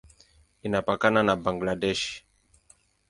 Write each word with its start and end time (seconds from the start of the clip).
Inapakana 0.67 1.21
na 1.23 1.35
Bangladesh. 1.43 2.05